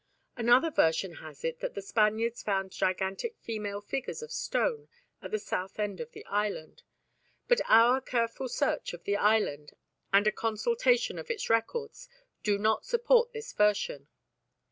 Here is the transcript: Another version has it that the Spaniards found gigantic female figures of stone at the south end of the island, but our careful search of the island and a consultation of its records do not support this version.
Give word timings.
Another 0.35 0.71
version 0.71 1.17
has 1.17 1.43
it 1.45 1.59
that 1.59 1.75
the 1.75 1.81
Spaniards 1.83 2.41
found 2.41 2.71
gigantic 2.71 3.37
female 3.37 3.81
figures 3.81 4.23
of 4.23 4.31
stone 4.31 4.89
at 5.21 5.29
the 5.29 5.37
south 5.37 5.77
end 5.77 5.99
of 6.01 6.11
the 6.11 6.25
island, 6.25 6.81
but 7.47 7.61
our 7.69 8.01
careful 8.01 8.49
search 8.49 8.93
of 8.93 9.03
the 9.03 9.15
island 9.15 9.73
and 10.11 10.25
a 10.25 10.31
consultation 10.31 11.19
of 11.19 11.29
its 11.29 11.51
records 11.51 12.09
do 12.41 12.57
not 12.57 12.83
support 12.83 13.31
this 13.31 13.53
version. 13.53 14.07